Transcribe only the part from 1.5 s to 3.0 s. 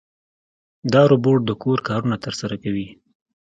کور کارونه ترسره کوي.